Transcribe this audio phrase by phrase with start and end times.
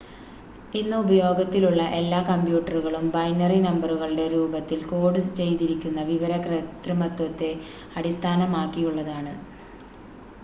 [0.73, 7.51] ഇന്ന് ഉപയോഗത്തിലുള്ള എല്ലാ കമ്പ്യൂട്ടറുകളും ബൈനറി നമ്പറുകളുടെ രൂപത്തിൽ കോഡ് ചെയ്തിരിക്കുന്ന വിവര കൃത്രിമത്വത്തെ
[7.97, 9.35] അടിസ്ഥാനമാക്കിയുള്ളതാണ്